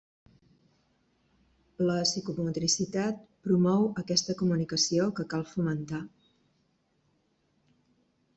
[1.89, 3.19] La psicomotricitat
[3.49, 6.01] promou aquesta comunicació que cal fomentar.